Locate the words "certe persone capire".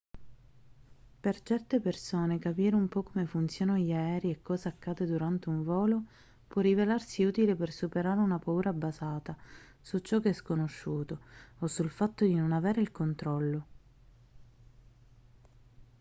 1.43-2.75